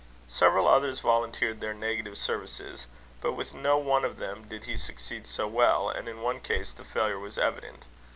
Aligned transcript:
Several 0.27 0.67
others 0.67 0.99
volunteered 0.99 1.61
their 1.61 1.75
negative 1.75 2.17
services; 2.17 2.87
but 3.21 3.33
with 3.33 3.53
no 3.53 3.77
one 3.77 4.03
of 4.03 4.17
them 4.17 4.47
did 4.47 4.63
he 4.63 4.75
succeed 4.75 5.27
so 5.27 5.47
well; 5.47 5.89
and 5.91 6.07
in 6.07 6.23
one 6.23 6.39
case 6.39 6.73
the 6.73 6.83
failure 6.83 7.19
was 7.19 7.37
evident. 7.37 7.85